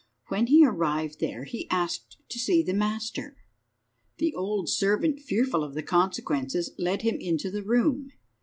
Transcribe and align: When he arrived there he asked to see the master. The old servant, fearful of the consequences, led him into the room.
When 0.29 0.47
he 0.47 0.65
arrived 0.65 1.19
there 1.19 1.43
he 1.43 1.69
asked 1.69 2.17
to 2.29 2.39
see 2.39 2.63
the 2.63 2.73
master. 2.73 3.37
The 4.17 4.33
old 4.33 4.67
servant, 4.67 5.19
fearful 5.19 5.63
of 5.63 5.75
the 5.75 5.83
consequences, 5.83 6.71
led 6.79 7.03
him 7.03 7.17
into 7.19 7.51
the 7.51 7.61
room. 7.61 8.11